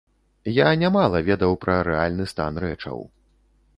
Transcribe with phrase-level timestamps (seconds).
[0.53, 2.97] Я нямала ведаў пра рэальны стан рэчаў.